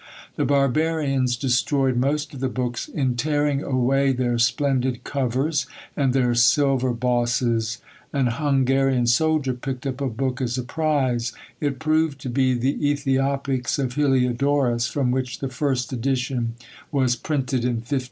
The 0.35 0.45
barbarians 0.45 1.37
destroyed 1.37 1.95
most 1.95 2.33
of 2.33 2.39
the 2.39 2.49
books 2.49 2.87
in 2.87 3.15
tearing 3.15 3.61
away 3.61 4.13
their 4.13 4.39
splendid 4.39 5.03
covers 5.03 5.67
and 5.95 6.11
their 6.11 6.33
silver 6.33 6.91
bosses; 6.91 7.77
an 8.11 8.25
Hungarian 8.25 9.05
soldier 9.05 9.53
picked 9.53 9.85
up 9.85 10.01
a 10.01 10.07
book 10.09 10.41
as 10.41 10.57
a 10.57 10.63
prize: 10.63 11.33
it 11.59 11.77
proved 11.77 12.19
to 12.21 12.29
be 12.31 12.55
the 12.55 12.73
Ethiopics 12.91 13.77
of 13.77 13.93
Heliodorus, 13.93 14.87
from 14.87 15.11
which 15.11 15.37
the 15.37 15.49
first 15.49 15.93
edition 15.93 16.55
was 16.91 17.15
printed 17.15 17.61
in 17.63 17.73
1534. 17.85 17.99